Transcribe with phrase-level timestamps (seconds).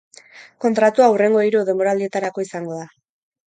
[0.65, 2.91] Kontratua hurrengo hiru denboraldietarako izango da.